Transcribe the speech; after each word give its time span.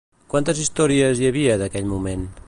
Quantes 0.35 0.61
històries 0.63 1.21
hi 1.25 1.29
havia 1.31 1.59
d'aquell 1.63 1.89
moment? 1.95 2.25